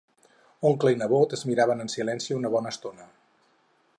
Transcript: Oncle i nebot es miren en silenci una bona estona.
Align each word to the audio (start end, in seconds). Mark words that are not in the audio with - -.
Oncle 0.69 0.93
i 0.93 0.97
nebot 1.01 1.35
es 1.37 1.43
miren 1.51 1.85
en 1.85 1.93
silenci 1.97 2.39
una 2.39 2.53
bona 2.57 2.75
estona. 2.77 3.09